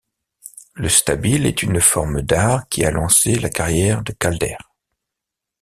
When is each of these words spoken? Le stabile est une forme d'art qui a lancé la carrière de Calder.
Le 0.73 0.89
stabile 0.89 1.45
est 1.45 1.61
une 1.61 1.79
forme 1.79 2.23
d'art 2.23 2.67
qui 2.69 2.83
a 2.83 2.89
lancé 2.89 3.35
la 3.35 3.51
carrière 3.51 4.01
de 4.01 4.13
Calder. 4.13 4.57